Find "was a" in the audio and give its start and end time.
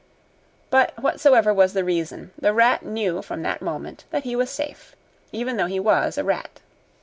5.79-6.23